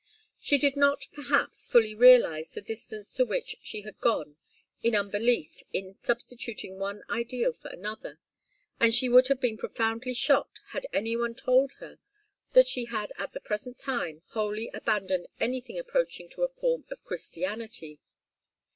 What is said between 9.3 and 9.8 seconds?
been